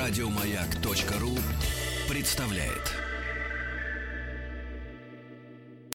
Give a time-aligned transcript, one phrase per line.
[0.00, 1.36] Радиомаяк.ру
[2.08, 2.94] представляет.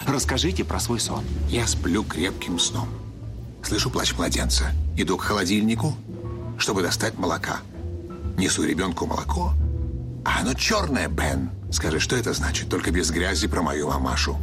[0.05, 1.23] Расскажите про свой сон.
[1.49, 2.87] Я сплю крепким сном.
[3.63, 4.65] Слышу плач младенца.
[4.96, 5.97] Иду к холодильнику,
[6.60, 7.62] чтобы достать молока.
[8.37, 9.53] Несу ребенку молоко.
[10.24, 11.49] А оно черное, Бен.
[11.72, 12.69] Скажи, что это значит?
[12.69, 14.37] Только без грязи про мою мамашу.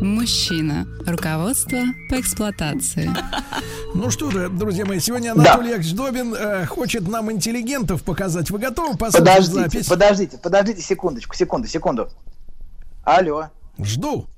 [0.00, 0.86] Мужчина.
[1.06, 1.78] Руководство
[2.08, 3.10] по эксплуатации.
[3.92, 8.48] Ну что же, друзья мои, сегодня Анатолий Яковлевич Добин э, хочет нам интеллигентов показать.
[8.48, 9.86] Вы готовы послушать Подождите, запись?
[9.88, 12.08] подождите, подождите секундочку, секунду, секунду.
[13.02, 13.48] Алло.
[13.82, 14.28] Жду.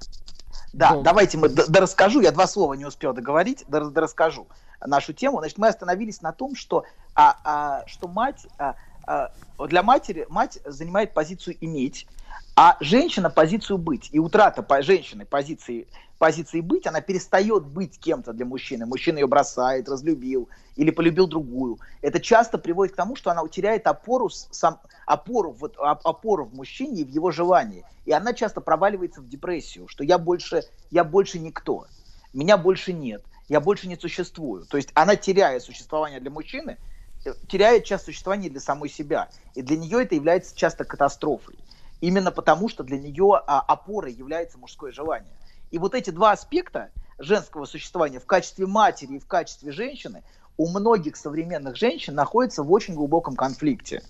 [0.72, 2.22] Да, давайте мы дорасскажу.
[2.22, 4.48] Я два слова не успел договорить, дор- дорасскажу
[4.86, 5.40] нашу тему.
[5.40, 9.30] Значит, мы остановились на том, что, а, а, что мать, а, а,
[9.68, 12.06] для матери мать занимает позицию иметь,
[12.54, 14.08] а женщина позицию быть.
[14.12, 15.88] И утрата по женщины позиции,
[16.18, 18.84] позиции быть, она перестает быть кем-то для мужчины.
[18.84, 21.80] Мужчина ее бросает, разлюбил или полюбил другую.
[22.02, 26.54] Это часто приводит к тому, что она теряет опору, сам, опору, вот, оп- опору в
[26.54, 27.84] мужчине и в его желании.
[28.04, 31.86] И она часто проваливается в депрессию, что я больше, я больше никто,
[32.34, 34.66] меня больше нет, я больше не существую.
[34.66, 36.78] То есть она теряет существование для мужчины,
[37.24, 39.30] э, теряет часть существования для самой себя.
[39.54, 41.58] И для нее это является часто катастрофой.
[42.02, 45.32] Именно потому, что для нее а, опорой является мужское желание.
[45.70, 50.24] И вот эти два аспекта женского существования в качестве матери и в качестве женщины
[50.56, 54.02] у многих современных женщин находятся в очень глубоком конфликте.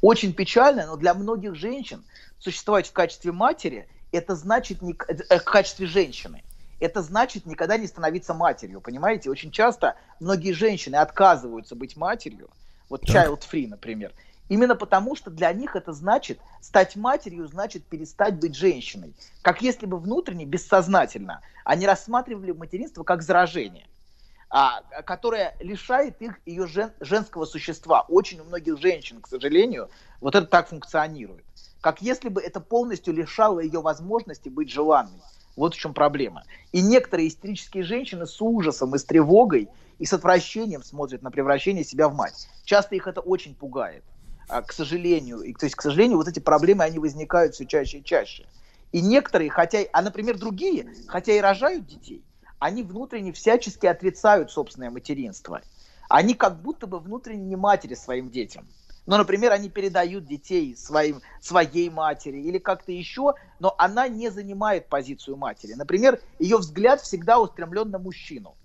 [0.00, 2.04] Очень печально, но для многих женщин
[2.38, 6.44] существовать в качестве матери это значит не, э, в качестве женщины.
[6.78, 9.28] Это значит никогда не становиться матерью, понимаете?
[9.28, 12.48] Очень часто многие женщины отказываются быть матерью,
[12.88, 14.12] вот child free, например,
[14.50, 19.14] именно потому, что для них это значит стать матерью, значит перестать быть женщиной.
[19.40, 23.86] Как если бы внутренне, бессознательно, они рассматривали материнство как заражение
[24.52, 28.04] а, которая лишает их ее жен- женского существа.
[28.08, 29.88] Очень у многих женщин, к сожалению,
[30.20, 31.44] вот это так функционирует.
[31.80, 35.22] Как если бы это полностью лишало ее возможности быть желанной.
[35.56, 36.44] Вот в чем проблема.
[36.72, 41.84] И некоторые истерические женщины с ужасом и с тревогой и с отвращением смотрят на превращение
[41.84, 42.48] себя в мать.
[42.64, 44.02] Часто их это очень пугает.
[44.50, 45.42] А, к сожалению.
[45.42, 48.46] И, то есть, к сожалению, вот эти проблемы, они возникают все чаще и чаще.
[48.90, 52.24] И некоторые, хотя, а, например, другие, хотя и рожают детей,
[52.58, 55.62] они внутренне всячески отрицают собственное материнство.
[56.08, 58.66] Они как будто бы внутренне не матери своим детям.
[59.06, 64.88] Ну, например, они передают детей своим, своей матери или как-то еще, но она не занимает
[64.88, 65.74] позицию матери.
[65.74, 68.56] Например, ее взгляд всегда устремлен на мужчину.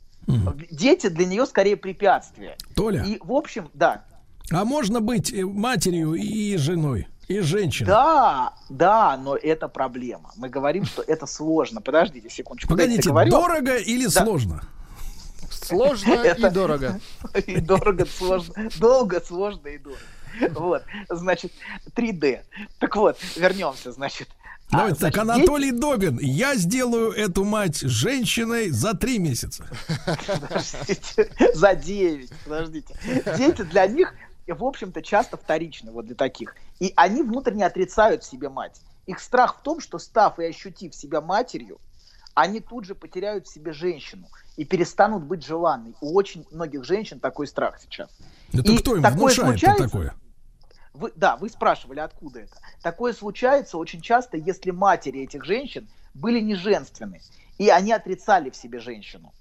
[0.72, 2.58] Дети для нее скорее препятствие.
[2.76, 4.04] Толя, И, в общем, да.
[4.52, 7.88] А можно быть матерью и женой, и женщиной?
[7.88, 10.32] Да, да, но это проблема.
[10.38, 11.82] Мы говорим, что это сложно.
[11.82, 12.70] Подождите секундочку.
[12.70, 14.24] Погодите, дорого или Да.
[14.24, 14.62] сложно?
[15.50, 17.00] Сложно Это- и дорого.
[17.48, 18.70] И дорого, сложно.
[18.78, 20.00] Долго, сложно и дорого.
[20.52, 21.54] Вот, значит,
[21.96, 22.42] 3D.
[22.80, 24.28] Так вот, вернемся, значит.
[24.72, 29.66] А, Давайте так, значит, Анатолий Добин, я сделаю эту мать женщиной за три месяца.
[30.42, 32.96] Подождите, за 9, подождите.
[33.38, 34.14] Дети для них,
[34.54, 36.56] в общем-то, часто вторичны вот для таких.
[36.80, 38.82] И они внутренне отрицают себе мать.
[39.08, 41.80] Их страх в том, что став и ощутив себя матерью,
[42.34, 45.96] они тут же потеряют в себе женщину и перестанут быть желанной.
[46.02, 48.10] У очень многих женщин такой страх сейчас.
[48.54, 49.84] Это И кто им такое внушает случается?
[49.84, 50.16] такое?
[50.94, 52.56] Вы, да, вы спрашивали, откуда это.
[52.82, 57.22] Такое случается очень часто, если матери этих женщин были не женственны,
[57.58, 59.34] и они отрицали в себе женщину.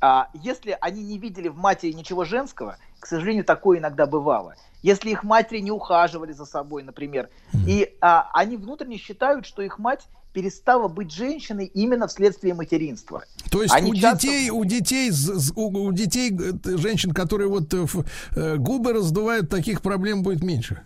[0.00, 4.54] А, если они не видели в матери ничего женского, к сожалению, такое иногда бывало.
[4.82, 7.30] Если их матери не ухаживали за собой, например,
[7.66, 13.24] и а, они внутренне считают, что их мать перестала быть женщиной именно вследствие материнства.
[13.50, 15.10] То есть Они у часто- детей, у детей,
[15.54, 17.86] у, детей э, женщин, которые вот э,
[18.34, 20.82] э, губы раздувают, таких проблем будет меньше.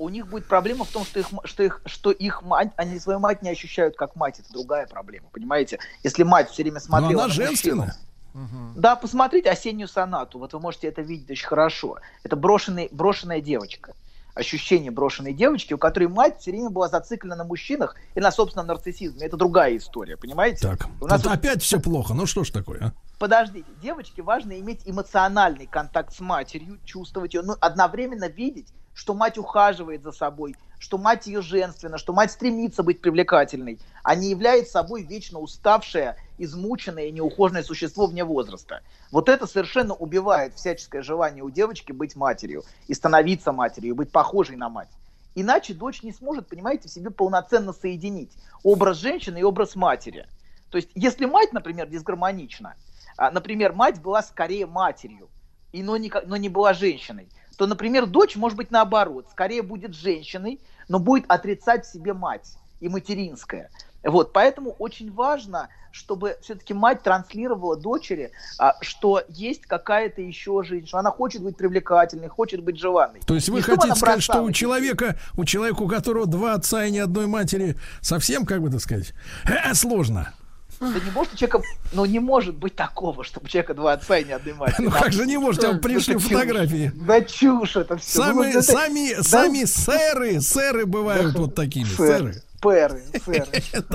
[0.00, 3.18] у них будет проблема в том, что их, что их, что их мать, они свою
[3.18, 4.38] мать не ощущают как мать.
[4.40, 5.78] Это другая проблема, понимаете?
[6.02, 7.92] Если мать все время Но смотрела она на мужчину-
[8.34, 8.74] женственная.
[8.76, 10.38] Да, посмотрите осеннюю сонату.
[10.38, 11.98] Вот вы можете это видеть очень хорошо.
[12.22, 13.94] Это брошенный, брошенная девочка.
[14.34, 18.68] Ощущение брошенной девочки, у которой мать все время была зациклена на мужчинах и на собственном
[18.68, 19.26] нарциссизме.
[19.26, 20.68] Это другая история, понимаете?
[20.68, 22.14] Так, У нас вот- опять все плохо.
[22.14, 22.92] Ну что ж такое, а?
[23.18, 29.38] Подождите, девочке важно иметь эмоциональный контакт с матерью, чувствовать ее, но одновременно видеть, что мать
[29.38, 34.70] ухаживает за собой, что мать ее женственна, что мать стремится быть привлекательной, а не является
[34.72, 38.82] собой вечно уставшее, измученное и неухоженное существо вне возраста.
[39.10, 44.56] Вот это совершенно убивает всяческое желание у девочки быть матерью и становиться матерью, быть похожей
[44.56, 44.88] на мать.
[45.34, 48.32] Иначе дочь не сможет, понимаете, в себе полноценно соединить
[48.62, 50.26] образ женщины и образ матери.
[50.70, 52.74] То есть, если мать, например, дисгармонична,
[53.16, 55.28] а, например, мать была скорее матерью,
[55.72, 59.94] и, но, не, но не была женщиной, то, например, дочь может быть наоборот, скорее будет
[59.94, 63.70] женщиной, но будет отрицать в себе мать и материнское.
[64.04, 70.86] Вот, поэтому очень важно, чтобы все-таки мать транслировала дочери, а, что есть какая-то еще жизнь,
[70.86, 73.20] что она хочет быть привлекательной, хочет быть желанной.
[73.26, 76.84] То есть вы чтобы хотите сказать, что у человека, у человека, у которого два отца
[76.84, 79.12] и ни одной матери, совсем, как бы так сказать,
[79.44, 80.32] э, сложно.
[80.80, 81.62] Да не может у человека,
[81.92, 84.84] ну не может быть такого, чтобы у человека два отца и ни одной матери.
[84.84, 86.92] Ну как же не может, вам пришли Это фотографии.
[86.94, 88.18] Да чушь это все.
[88.18, 92.42] Сами, сами, сами сэры, сэры бывают вот такими, сэры.
[92.60, 93.46] Пэры, сэры.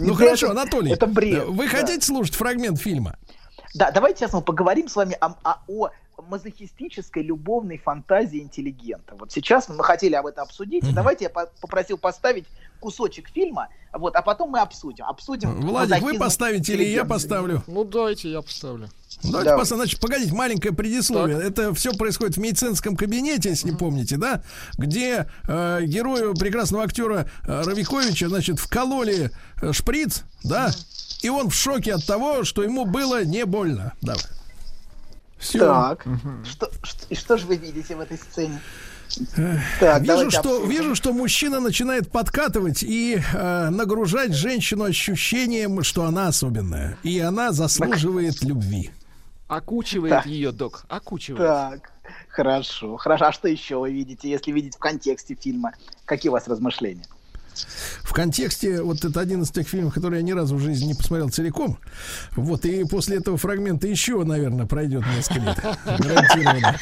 [0.00, 3.16] Ну хорошо, Анатолий, это бред, вы хотите слушать фрагмент фильма?
[3.74, 5.90] Да, давайте сейчас мы поговорим с вами о, о- о
[6.28, 9.14] мазохистической любовной фантазии интеллигента.
[9.16, 10.84] Вот сейчас мы хотели об этом обсудить.
[10.94, 12.46] Давайте я по- попросил поставить
[12.80, 15.04] кусочек фильма, вот, а потом мы обсудим.
[15.06, 15.60] Обсудим.
[15.60, 17.62] Владик, вы поставите или я поставлю?
[17.66, 18.88] Ну, давайте я поставлю.
[19.22, 19.64] Давайте Давай.
[19.66, 21.38] Значит, погодите, маленькое предисловие.
[21.42, 24.42] Это все происходит в медицинском кабинете, если помните, да?
[24.78, 29.30] Где э, герою прекрасного актера э, Равиковича, значит, вкололи
[29.60, 30.70] э, шприц, да?
[31.22, 33.92] И он в шоке от того, что ему было не больно.
[34.00, 34.22] Давай.
[35.38, 35.58] Все.
[35.58, 36.04] Так,
[36.44, 38.60] что, что- и что же вы видите в этой сцене?
[39.80, 40.68] Так, Вижу что, обсудим.
[40.70, 46.96] вижу, что мужчина начинает подкатывать и э, нагружать женщину ощущением, что она особенная.
[47.02, 48.90] И она заслуживает любви.
[49.50, 50.26] Окучивает Так.
[50.26, 50.84] ее, док.
[50.88, 51.42] Окучивает.
[51.42, 51.92] Так,
[52.28, 53.24] хорошо, хорошо.
[53.24, 55.72] А что еще вы видите, если видеть в контексте фильма?
[56.04, 57.02] Какие у вас размышления?
[58.04, 60.94] В контексте, вот это один из тех фильмов, которые я ни разу в жизни не
[60.94, 61.78] посмотрел целиком.
[62.36, 65.58] Вот, и после этого фрагмента еще, наверное, пройдет несколько лет.
[65.98, 66.78] Гарантированно.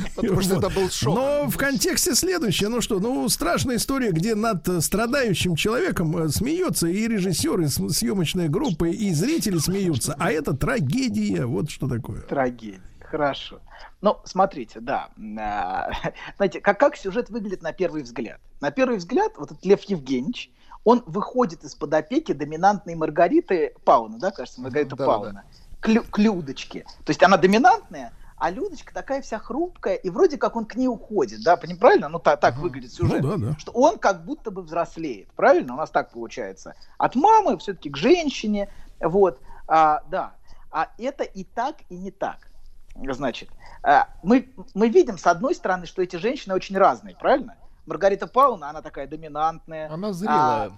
[0.16, 1.14] Потому что это был шок.
[1.14, 6.28] Но в контексте следующее, ну что, ну страшная история, где над э, страдающим человеком э,
[6.28, 12.20] смеется и режиссер, и съемочная группа, и зрители смеются, а это трагедия, вот что такое.
[12.22, 12.80] Трагедия.
[13.00, 13.60] Хорошо.
[14.00, 15.10] Ну, смотрите, да.
[15.38, 15.90] а,
[16.36, 18.40] Знаете, как, как сюжет выглядит на первый взгляд?
[18.60, 20.50] На первый взгляд, вот этот Лев Евгеньевич,
[20.84, 25.44] он выходит из-под опеки доминантной Маргариты Пауна, да, кажется, Маргарита Да, Пауна,
[25.80, 26.84] к, Лю- к Людочке.
[27.04, 30.88] То есть она доминантная, а Людочка такая вся хрупкая, и вроде как он к ней
[30.88, 32.08] уходит, да, правильно?
[32.08, 33.22] Ну, та- так выглядит сюжет.
[33.22, 33.58] Ну да, да.
[33.58, 35.74] Что он как будто бы взрослеет, правильно?
[35.74, 36.74] У нас так получается.
[36.96, 40.32] От мамы все-таки к женщине, вот, а, да.
[40.70, 42.48] А это и так, и не так.
[42.96, 43.50] Значит,
[43.82, 47.56] а, мы, мы видим, с одной стороны, что эти женщины очень разные, правильно?
[47.84, 49.92] Маргарита Пауна, она такая доминантная.
[49.92, 50.68] Она зрелая.
[50.68, 50.72] А,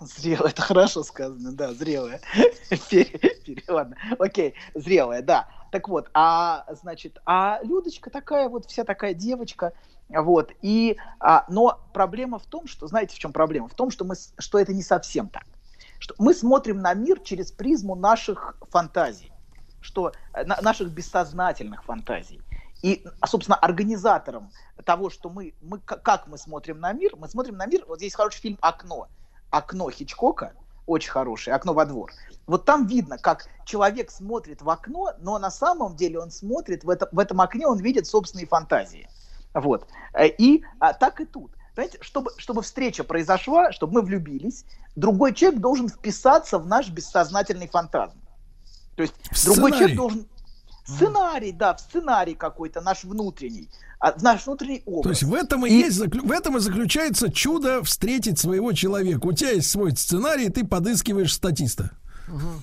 [0.00, 2.20] Зрелая, это хорошо сказано, да, зрелая.
[3.68, 5.48] Ладно, окей, зрелая, да.
[5.70, 9.72] Так вот, а, значит, а Людочка такая вот, вся такая девочка,
[10.08, 13.68] вот, и, а, но проблема в том, что, знаете, в чем проблема?
[13.68, 15.44] В том, что, мы, что это не совсем так.
[15.98, 19.30] Что мы смотрим на мир через призму наших фантазий,
[19.80, 22.40] что, э, на- наших бессознательных фантазий.
[22.82, 24.50] И, собственно, организатором
[24.84, 28.14] того, что мы, мы, как мы смотрим на мир, мы смотрим на мир, вот здесь
[28.14, 29.08] хороший фильм «Окно»,
[29.50, 30.52] «Окно» Хичкока,
[30.86, 32.12] очень хороший, «Окно во двор».
[32.46, 36.90] Вот там видно, как человек смотрит в окно, но на самом деле он смотрит в,
[36.90, 39.08] это, в этом окне, он видит собственные фантазии.
[39.54, 39.86] Вот.
[40.14, 41.52] Э, И а, так и тут.
[41.74, 44.64] Понимаете, чтобы, чтобы встреча произошла, чтобы мы влюбились,
[44.96, 48.20] другой человек должен вписаться в наш бессознательный фантазм.
[48.96, 49.78] То есть В другой сценарий.
[49.78, 50.28] человек должен...
[50.96, 55.02] Сценарий, да, в сценарий какой-то, наш внутренний, а, наш внутренний образ.
[55.04, 59.26] То есть в этом и, И- есть, в этом и заключается чудо встретить своего человека.
[59.26, 61.90] У тебя есть свой сценарий, ты подыскиваешь статиста.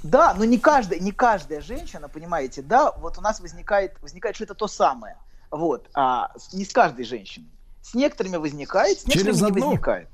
[0.03, 4.45] Да, но не каждая, не каждая женщина, понимаете, да, вот у нас возникает, возникает, что
[4.45, 5.17] это то самое.
[5.51, 7.49] Вот, а, не с каждой женщиной.
[7.81, 9.65] С некоторыми возникает, с некоторыми Через не одну?
[9.67, 10.09] возникает.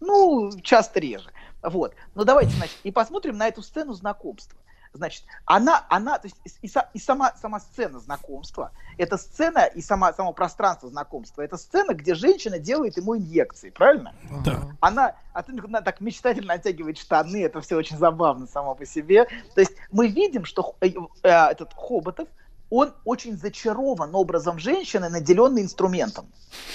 [0.00, 1.30] Ну, часто реже.
[1.62, 1.94] Вот.
[2.14, 4.58] Но давайте, значит, и посмотрим на эту сцену знакомства.
[4.92, 9.80] Значит, она, она, то есть и, и и сама, сама сцена знакомства, это сцена и
[9.80, 14.14] сама, само пространство знакомства, это сцена, где женщина делает ему инъекции, правильно?
[14.44, 14.62] Да.
[14.80, 19.26] она, а ты, она так мечтательно натягивает штаны, это все очень забавно само по себе.
[19.54, 20.88] То есть мы видим, что э,
[21.22, 22.28] э, этот Хоботов,
[22.70, 26.26] он очень зачарован образом женщины, наделенной инструментом.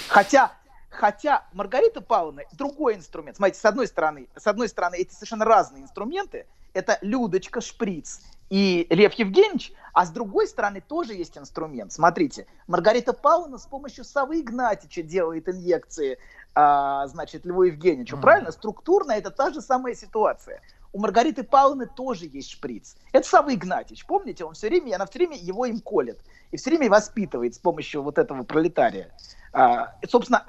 [0.08, 0.52] Хотя,
[0.90, 3.36] хотя Маргарита Павловна другой инструмент.
[3.36, 6.46] Смотрите, с одной стороны, с одной стороны, эти совершенно разные инструменты.
[6.76, 11.90] Это Людочка, шприц и Лев Евгеньевич, а с другой стороны тоже есть инструмент.
[11.90, 16.18] Смотрите, Маргарита Павловна с помощью Савы Игнатьича делает инъекции,
[16.54, 18.52] а, значит, Льву Евгеньевичу, правильно?
[18.52, 20.60] Структурно это та же самая ситуация.
[20.96, 22.96] У Маргариты Павловны тоже есть шприц.
[23.12, 24.46] Это Савва Игнатьич, помните?
[24.46, 26.18] Он все время, она все время его им колет.
[26.52, 29.10] И все время воспитывает с помощью вот этого пролетария.
[29.52, 30.42] А, и, собственно,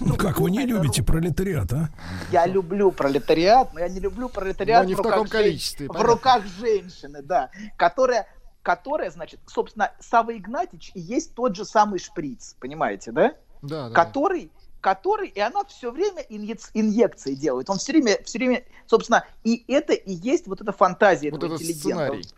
[0.00, 1.88] Ну, как вы не любите пролетариат, а?
[2.30, 5.86] я люблю пролетариат, но я не люблю пролетариат Но не в руках таком жен- количестве,
[5.86, 6.12] В понятно.
[6.12, 8.26] руках женщины, да, которая
[8.62, 13.34] которая, значит, собственно, Сава Игнатьич и есть тот же самый шприц, понимаете, да?
[13.62, 13.94] Да, да.
[13.94, 14.50] Который,
[14.84, 17.70] который, и она все время инъек- инъекции делает.
[17.70, 21.54] Он все время, все время, собственно, и это и есть вот эта фантазия Вот этого
[21.54, 21.88] это интеллигента.
[21.88, 22.28] сценарий.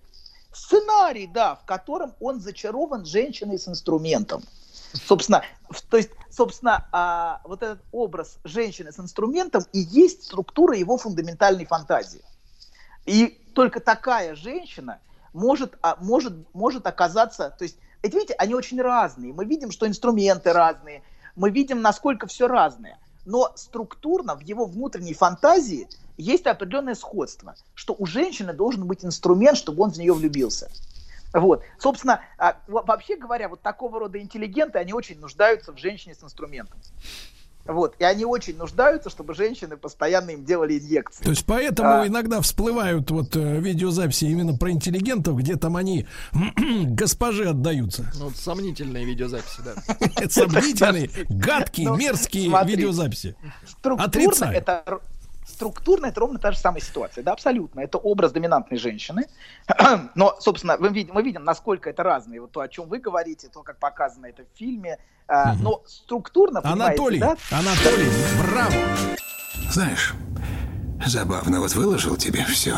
[0.52, 4.44] Сценарий, да, в котором он зачарован женщиной с инструментом.
[4.92, 5.42] Собственно,
[5.90, 11.66] то есть, собственно, а, вот этот образ женщины с инструментом и есть структура его фундаментальной
[11.66, 12.22] фантазии.
[13.06, 15.00] И только такая женщина
[15.32, 19.32] может, а, может, может оказаться, то есть, эти, видите, они очень разные.
[19.32, 21.02] Мы видим, что инструменты разные,
[21.36, 22.98] мы видим, насколько все разное.
[23.24, 29.58] Но структурно в его внутренней фантазии есть определенное сходство, что у женщины должен быть инструмент,
[29.58, 30.70] чтобы он в нее влюбился.
[31.32, 31.62] Вот.
[31.78, 36.22] Собственно, а, во- вообще говоря, вот такого рода интеллигенты, они очень нуждаются в женщине с
[36.22, 36.78] инструментом.
[37.66, 37.94] Вот.
[37.98, 41.24] И они очень нуждаются, чтобы женщины постоянно им делали инъекции.
[41.24, 42.06] То есть поэтому А.
[42.06, 46.06] иногда всплывают вот э, видеозаписи именно про интеллигентов, где там они
[46.84, 48.10] госпоже отдаются.
[48.18, 49.74] Ну, вот сомнительные видеозаписи, да.
[50.16, 53.36] Это сомнительные, гадкие, Ну, мерзкие видеозаписи.
[53.66, 55.00] Структурно это,
[55.46, 57.22] структурно это ровно та же самая ситуация.
[57.22, 57.80] Да, абсолютно.
[57.80, 59.26] Это образ доминантной женщины.
[60.14, 62.40] Но, собственно, мы видим, мы видим, насколько это разные.
[62.40, 64.98] Вот то, о чем вы говорите, то, как показано это в фильме.
[65.28, 67.36] А, Но структурно, Анатолий, да?
[67.50, 68.72] Анатолий, браво.
[69.70, 70.14] Знаешь,
[71.04, 72.76] забавно, вот выложил тебе все.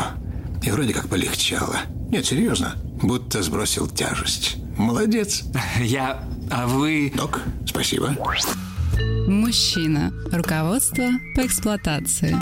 [0.63, 1.77] И вроде как полегчало.
[2.09, 2.75] Нет, серьезно.
[3.01, 4.57] Будто сбросил тяжесть.
[4.77, 5.43] Молодец.
[5.79, 6.23] Я...
[6.51, 7.11] А вы...
[7.15, 8.15] Док, спасибо.
[9.29, 10.11] Мужчина.
[10.31, 11.03] Руководство
[11.35, 12.35] по эксплуатации.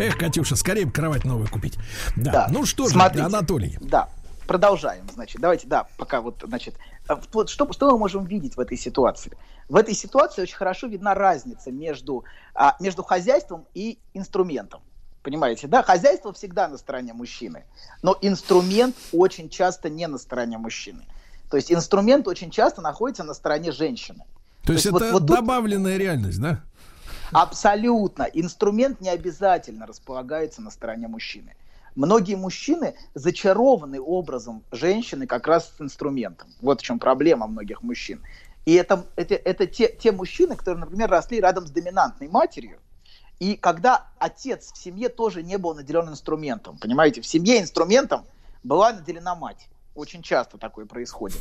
[0.00, 1.78] Эх, Катюша, скорее бы кровать новую купить.
[2.16, 2.46] Да, Да.
[2.50, 3.26] ну что же, Смотрите.
[3.26, 3.76] Анатолий.
[3.82, 4.08] Да,
[4.46, 5.06] продолжаем.
[5.12, 8.78] Значит, давайте, да, пока вот, значит, э, вот что, что мы можем видеть в этой
[8.78, 9.36] ситуации?
[9.68, 14.80] В этой ситуации очень хорошо видна разница между, а, между хозяйством и инструментом.
[15.22, 15.82] Понимаете, да?
[15.82, 17.64] Хозяйство всегда на стороне мужчины,
[18.02, 21.04] но инструмент очень часто не на стороне мужчины.
[21.50, 24.24] То есть инструмент очень часто находится на стороне женщины.
[24.64, 26.62] То есть вот- это вот тут- добавленная реальность, да?
[27.32, 28.24] Абсолютно.
[28.24, 31.54] Инструмент не обязательно располагается на стороне мужчины.
[31.94, 36.48] Многие мужчины зачарованы образом женщины как раз с инструментом.
[36.60, 38.20] Вот в чем проблема многих мужчин.
[38.64, 42.78] И это, это, это те, те мужчины, которые, например, росли рядом с доминантной матерью,
[43.40, 48.24] и когда отец в семье тоже не был наделен инструментом, понимаете, в семье инструментом
[48.62, 49.68] была наделена мать.
[49.94, 51.40] Очень часто такое происходит.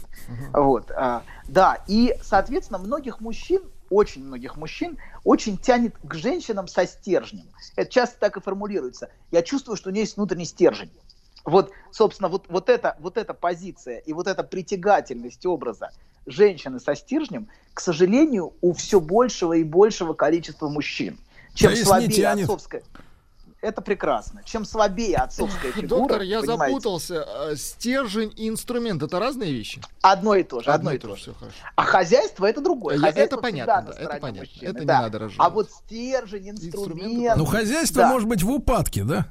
[0.53, 6.85] Вот, а, да, и, соответственно, многих мужчин, очень многих мужчин, очень тянет к женщинам со
[6.85, 7.45] стержнем.
[7.75, 9.09] Это часто так и формулируется.
[9.31, 10.91] Я чувствую, что у нее есть внутренний стержень.
[11.45, 15.91] Вот, собственно, вот, вот, эта, вот эта позиция и вот эта притягательность образа
[16.25, 21.17] женщины со стержнем, к сожалению, у все большего и большего количества мужчин.
[21.53, 22.83] Чем Да слабее отцовская...
[23.61, 24.41] Это прекрасно.
[24.43, 27.23] Чем слабее отцовская фигура, Доктор, я понимаете, запутался.
[27.27, 29.79] А, Стержень и инструмент это разные вещи?
[30.01, 31.21] Одно и то же, одно, и то же.
[31.21, 31.57] Все хорошо.
[31.75, 32.95] А хозяйство это другое.
[32.95, 34.39] Я- Хозяйство это понятно, да, это понятно.
[34.41, 35.01] мужчины, Это не да.
[35.03, 35.47] надо разжевывать.
[35.47, 37.37] А вот стержень, Инструменты, инструмент.
[37.37, 38.09] Ну, хозяйство да.
[38.09, 39.27] может быть в упадке, да?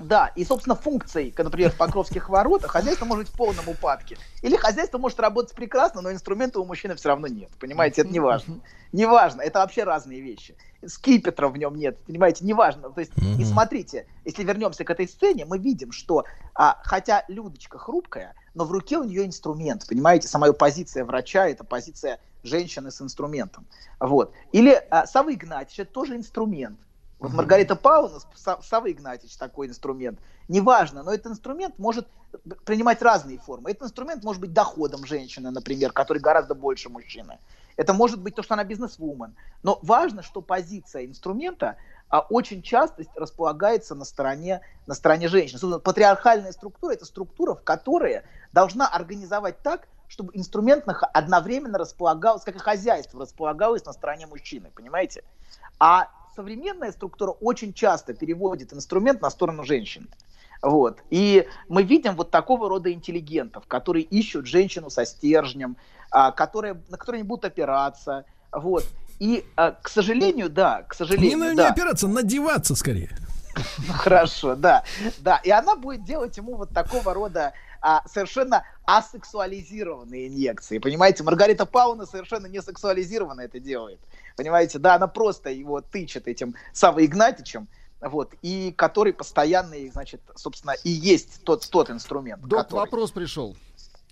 [0.00, 4.16] Да, и, собственно, функции, как, например, в Покровских воротах, хозяйство может быть в полном упадке.
[4.42, 7.50] Или хозяйство может работать прекрасно, но инструмента у мужчины все равно нет.
[7.58, 8.60] Понимаете, это не важно.
[8.92, 10.56] Не важно, это вообще разные вещи.
[10.84, 12.90] Скипетра в нем нет, понимаете, не важно.
[12.90, 17.78] То есть, и смотрите, если вернемся к этой сцене, мы видим, что а, хотя Людочка
[17.78, 22.90] хрупкая, но в руке у нее инструмент, понимаете, сама ее позиция врача, это позиция женщины
[22.90, 23.66] с инструментом.
[24.00, 24.32] Вот.
[24.52, 26.78] Или а, Савва Игнатьевич, это тоже инструмент.
[27.20, 30.18] Вот Маргарита Павловна, Са- Савва Игнатьевич такой инструмент.
[30.48, 32.08] Неважно, но этот инструмент может
[32.64, 33.70] принимать разные формы.
[33.70, 37.38] Этот инструмент может быть доходом женщины, например, который гораздо больше мужчины.
[37.76, 39.34] Это может быть то, что она бизнесвумен.
[39.62, 41.76] Но важно, что позиция инструмента
[42.08, 45.58] а, очень часто располагается на стороне, на стороне женщин.
[45.58, 48.22] Собственно, Патриархальная структура– это структура, в которой
[48.52, 55.22] должна организовать так, чтобы инструмент одновременно располагалось, как и хозяйство, располагалось на стороне мужчины, понимаете?
[55.78, 56.08] А
[56.40, 60.06] современная структура очень часто переводит инструмент на сторону женщины.
[60.62, 60.98] Вот.
[61.10, 65.76] И мы видим вот такого рода интеллигентов, которые ищут женщину со стержнем,
[66.10, 68.24] а, которые, на которые они будут опираться.
[68.52, 68.86] Вот.
[69.18, 71.68] И, а, к сожалению, да, к Не, сожалению, не да.
[71.68, 73.10] опираться, надеваться скорее.
[73.86, 74.84] Ну, Хорошо, да,
[75.18, 75.40] да.
[75.44, 80.78] И она будет делать ему вот такого рода а, совершенно асексуализированные инъекции.
[80.78, 84.00] Понимаете, Маргарита Пауна совершенно не сексуализированно это делает.
[84.36, 87.68] Понимаете, да, она просто его тычет этим Савой Игнатьичем,
[88.00, 92.42] вот, и который постоянно, и, значит, собственно, и есть тот, тот инструмент.
[92.42, 93.56] Док, который- вопрос пришел.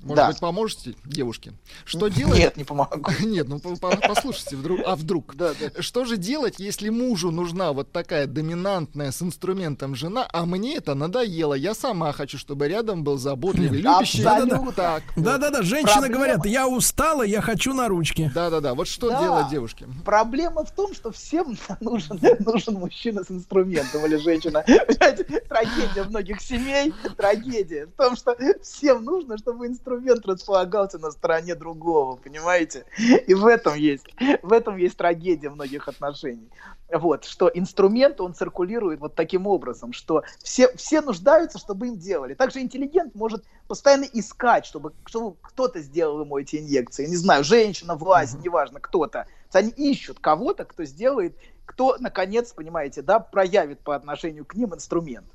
[0.00, 0.28] Может Да.
[0.28, 1.52] быть, поможете девушке?
[1.85, 2.38] Что делать?
[2.38, 3.11] Нет, не помогу.
[3.21, 5.35] Нет, ну по- послушайте, вдруг, а вдруг?
[5.35, 5.83] Да, да.
[5.83, 10.95] Что же делать, если мужу нужна вот такая доминантная с инструментом жена, а мне это
[10.95, 11.55] надоело?
[11.55, 14.23] Я сама хочу, чтобы рядом был заботливый, любящий.
[14.23, 14.73] Абсолютно.
[14.73, 15.02] Так.
[15.17, 18.31] Да-да-да, женщины Проблема- говорят, я устала, я хочу на ручки.
[18.33, 18.75] Да-да-да.
[18.75, 19.21] Вот что Да.
[19.21, 19.87] делать девушке?
[20.05, 24.64] Проблема в том, что всем нужен, нужен мужчина с инструментом или женщина.
[25.49, 32.16] Трагедия многих семей, трагедия в том, что всем нужно, чтобы инструмент располагался на стороне другого,
[32.16, 32.85] понимаете?
[33.26, 34.07] И в этом есть,
[34.42, 36.50] в этом есть трагедия многих отношений.
[36.90, 42.33] Вот, что инструмент, он циркулирует вот таким образом, что все, все нуждаются, чтобы им делали.
[42.35, 47.07] Также интеллигент может постоянно искать, чтобы, чтобы кто-то сделал ему эти инъекции.
[47.07, 49.26] Не знаю, женщина, власть, неважно, кто-то.
[49.52, 55.26] Они ищут кого-то, кто сделает, кто, наконец, понимаете, да, проявит по отношению к ним инструмент.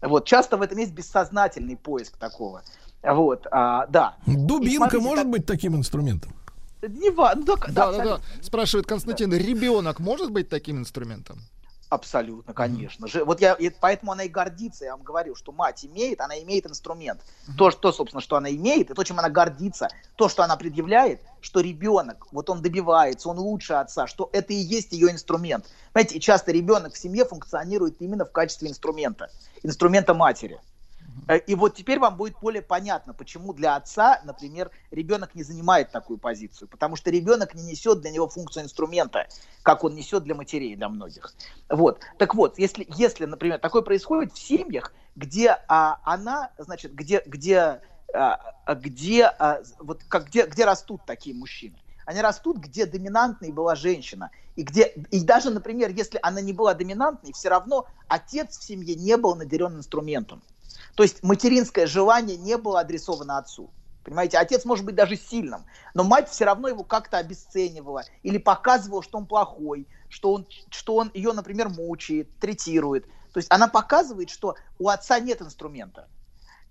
[0.00, 2.62] Вот, часто в этом есть бессознательный поиск такого.
[3.02, 4.14] Вот, а, да.
[4.26, 6.32] Дубинка смотрите, может так- быть таким инструментом.
[6.82, 7.88] Не ва- ну, да, да, Да-да-да.
[8.14, 8.42] абсолютно.
[8.44, 11.38] Спрашивает Константин, ребенок может быть таким инструментом?
[11.90, 13.06] Абсолютно, конечно.
[13.06, 16.38] Же- Вот я, и поэтому она и гордится, я вам говорю, что мать имеет, она
[16.40, 17.20] имеет инструмент.
[17.58, 21.20] То, что, собственно, что она имеет, и то, чем она гордится, то, что она предъявляет,
[21.42, 25.66] что ребенок, вот он добивается, он лучше отца, что это и есть ее инструмент.
[25.92, 29.28] Знаете, часто ребенок в семье функционирует именно в качестве инструмента,
[29.62, 30.58] инструмента матери.
[31.28, 35.90] Э, И вот теперь вам будет более понятно, почему для отца, например, ребенок не занимает
[35.90, 36.68] такую позицию.
[36.68, 39.26] Потому что ребенок не несет для него функцию инструмента,
[39.62, 41.34] как он несет для матерей, для многих.
[41.68, 42.00] Вот.
[42.18, 47.80] Так вот, если, если, например, такое происходит в семьях, где а, она, значит, где, где,
[48.14, 51.76] а, а, где, а, вот, как, где, где растут такие мужчины.
[52.04, 54.30] Они растут, где доминантной была женщина.
[54.56, 58.94] И, где, и даже, например, если она не была доминантной, все равно отец в семье
[58.96, 60.42] не был наделен инструментом.
[60.94, 63.70] То есть материнское желание не было адресовано отцу.
[64.04, 65.64] Понимаете, отец может быть даже сильным,
[65.94, 70.96] но мать все равно его как-то обесценивала или показывала, что он плохой, что он, что
[70.96, 73.06] он ее, например, мучает, третирует.
[73.32, 76.08] То есть она показывает, что у отца нет инструмента.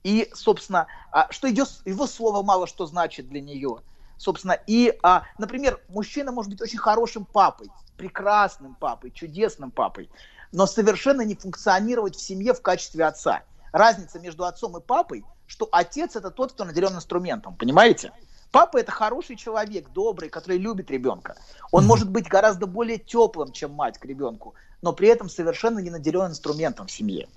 [0.04, 3.82] И, собственно, а, что идет, его слово мало что значит для нее.
[4.18, 10.10] Собственно, и, а, например, мужчина может быть очень хорошим папой, прекрасным папой, чудесным папой,
[10.52, 13.44] но совершенно не функционировать в семье в качестве отца.
[13.72, 18.12] Разница между отцом и папой, что отец это тот, кто наделен инструментом, понимаете?
[18.52, 21.38] Папа это хороший человек, добрый, который любит ребенка.
[21.72, 25.90] Он может быть гораздо более теплым, чем мать к ребенку, но при этом совершенно не
[25.90, 27.30] наделен инструментом в семье.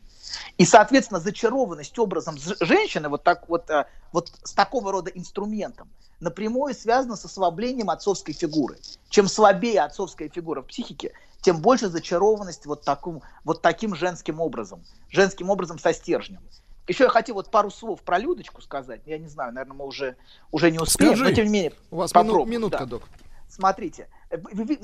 [0.58, 6.74] И, соответственно, зачарованность образом женщины вот, так вот, э, вот с такого рода инструментом напрямую
[6.74, 8.78] связана с ослаблением отцовской фигуры.
[9.08, 11.12] Чем слабее отцовская фигура в психике,
[11.44, 16.40] тем больше зачарованность вот, таким, вот таким женским образом, женским образом со стержнем.
[16.88, 19.02] Еще я хотел вот пару слов про Людочку сказать.
[19.04, 20.16] Я не знаю, наверное, мы уже,
[20.50, 21.30] уже не успеем, Скажи.
[21.30, 22.86] но тем не менее У вас мину- попробую, минутка, да.
[22.86, 23.02] док.
[23.48, 24.38] Смотрите, э,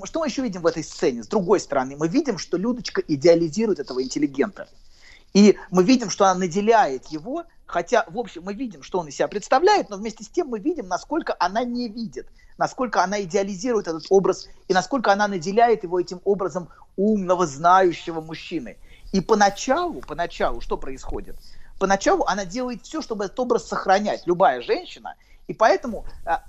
[0.04, 1.22] что мы еще видим в этой сцене?
[1.22, 4.68] С другой стороны, мы видим, что Людочка идеализирует этого интеллигента.
[5.32, 9.16] И мы видим, что она наделяет его, хотя, в общем, мы видим, что он из
[9.16, 12.26] себя представляет, но вместе с тем мы видим, насколько она не видит,
[12.60, 18.76] насколько она идеализирует этот образ и насколько она наделяет его этим образом умного, знающего мужчины.
[19.12, 21.36] И поначалу, поначалу что происходит?
[21.78, 25.14] Поначалу она делает все, чтобы этот образ сохранять, любая женщина,
[25.48, 26.44] и поэтому а,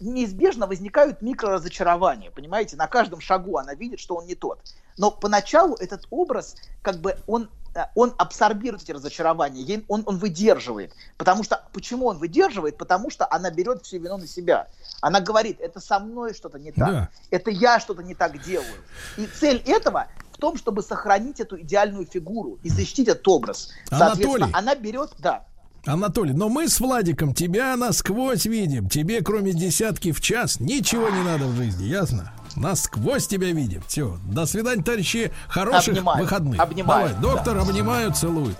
[0.00, 2.76] неизбежно возникают микроразочарования, понимаете?
[2.76, 4.58] На каждом шагу она видит, что он не тот.
[4.98, 7.48] Но поначалу этот образ, как бы, он,
[7.94, 10.92] он абсорбирует эти разочарования, он, он выдерживает.
[11.16, 12.76] Потому что, почему он выдерживает?
[12.76, 14.68] Потому что она берет всю вину на себя.
[15.00, 17.08] Она говорит, это со мной что-то не так, Да.
[17.30, 18.74] это я что-то не так делаю.
[19.16, 23.70] И цель этого в том, чтобы сохранить эту идеальную фигуру и защитить этот образ.
[23.88, 24.52] Соответственно, Анатолий.
[24.54, 25.46] она берет, да,
[25.84, 28.88] Анатолий, но мы с Владиком тебя насквозь видим.
[28.88, 32.32] Тебе, кроме десятки в час, ничего не надо в жизни, ясно?
[32.56, 33.82] Насквозь тебя видим.
[33.86, 34.18] Все.
[34.24, 35.32] До свидания, товарищи.
[35.48, 36.22] Хороших Обнимаю.
[36.22, 36.60] выходных.
[36.60, 38.54] Обнимаю, Давай, доктор, обнимаю, целую.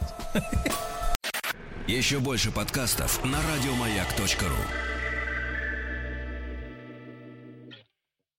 [1.86, 4.91] Еще больше подкастов на радиомаяк.ру.